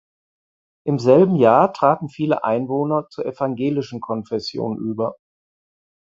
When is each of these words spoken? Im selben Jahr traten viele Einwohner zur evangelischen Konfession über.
Im 0.83 0.97
selben 0.97 1.35
Jahr 1.35 1.73
traten 1.73 2.09
viele 2.09 2.43
Einwohner 2.43 3.07
zur 3.09 3.27
evangelischen 3.27 4.01
Konfession 4.01 4.79
über. 4.79 5.15